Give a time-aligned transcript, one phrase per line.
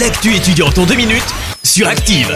[0.00, 1.22] L'actu étudiante en deux minutes
[1.62, 2.28] sur Active.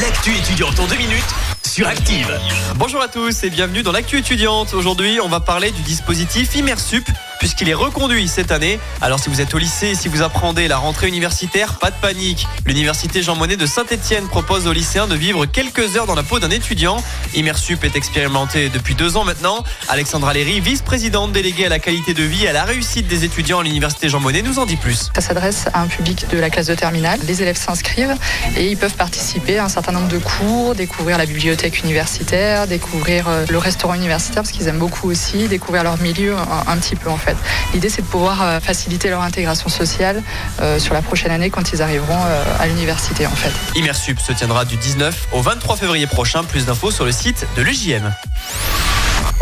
[0.00, 1.34] L'actu étudiante en deux minutes
[1.66, 2.38] sur Active.
[2.76, 4.74] Bonjour à tous et bienvenue dans l'actu étudiante.
[4.74, 7.04] Aujourd'hui, on va parler du dispositif Immersup
[7.40, 8.78] puisqu'il est reconduit cette année.
[9.00, 12.46] Alors si vous êtes au lycée si vous apprenez la rentrée universitaire, pas de panique.
[12.66, 16.38] L'université Jean Monnet de Saint-Etienne propose aux lycéens de vivre quelques heures dans la peau
[16.38, 17.02] d'un étudiant.
[17.34, 19.64] Immersup est expérimenté depuis deux ans maintenant.
[19.88, 23.60] Alexandra Léry, vice-présidente déléguée à la qualité de vie et à la réussite des étudiants
[23.60, 25.10] à l'université Jean Monnet, nous en dit plus.
[25.14, 27.18] Ça s'adresse à un public de la classe de terminale.
[27.26, 28.16] Les élèves s'inscrivent
[28.56, 33.28] et ils peuvent participer à un certain nombre de cours, découvrir la bibliothèque universitaire, découvrir
[33.28, 37.08] euh, le restaurant universitaire parce qu'ils aiment beaucoup aussi, découvrir leur milieu un petit peu
[37.08, 37.29] en fait.
[37.74, 40.22] L'idée c'est de pouvoir euh, faciliter leur intégration sociale
[40.60, 43.52] euh, sur la prochaine année quand ils arriveront euh, à l'université en fait.
[43.74, 46.44] Immersup se tiendra du 19 au 23 février prochain.
[46.44, 48.12] Plus d'infos sur le site de l'UJM.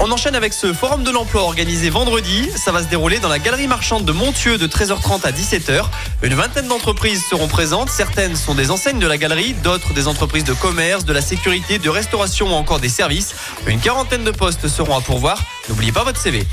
[0.00, 2.48] On enchaîne avec ce forum de l'emploi organisé vendredi.
[2.54, 5.86] Ça va se dérouler dans la galerie marchande de Montieu de 13h30 à 17h.
[6.22, 7.90] Une vingtaine d'entreprises seront présentes.
[7.90, 11.80] Certaines sont des enseignes de la galerie, d'autres des entreprises de commerce, de la sécurité,
[11.80, 13.34] de restauration ou encore des services.
[13.66, 15.42] Une quarantaine de postes seront à pourvoir.
[15.68, 16.46] N'oubliez pas votre CV.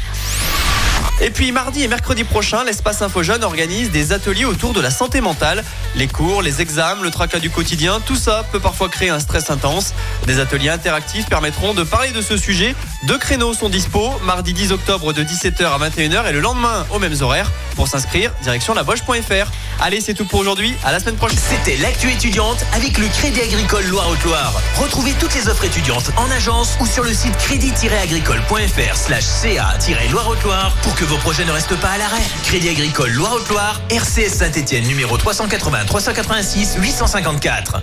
[1.22, 4.92] Et puis mardi et mercredi prochain, l'espace Info Jeune organise des ateliers autour de la
[4.92, 5.64] santé mentale.
[5.96, 9.50] Les cours, les examens, le tracas du quotidien, tout ça peut parfois créer un stress
[9.50, 9.94] intense.
[10.28, 12.76] Des ateliers interactifs permettront de parler de ce sujet.
[13.04, 17.00] Deux créneaux sont dispo, mardi 10 octobre de 17h à 21h et le lendemain aux
[17.00, 17.50] mêmes horaires.
[17.78, 19.52] Pour s'inscrire, direction laboche.fr.
[19.82, 20.76] Allez, c'est tout pour aujourd'hui.
[20.84, 21.38] À la semaine prochaine.
[21.38, 24.54] C'était l'actu étudiante avec le Crédit Agricole Loire-Haute-Loire.
[24.76, 30.96] Retrouvez toutes les offres étudiantes en agence ou sur le site crédit-agricole.fr slash ca-loire-haute-loire pour
[31.06, 32.22] que vos projets ne restent pas à l'arrêt.
[32.44, 37.82] Crédit Agricole Loire-Haute-Loire, RCS Saint-Etienne numéro 380 386 854.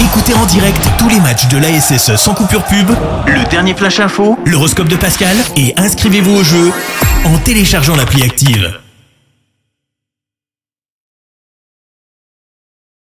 [0.00, 2.90] Écoutez en direct tous les matchs de l'ASSE sans coupure pub,
[3.26, 6.72] le dernier flash info, l'horoscope de Pascal et inscrivez-vous au jeu
[7.24, 8.80] en téléchargeant l'appli active.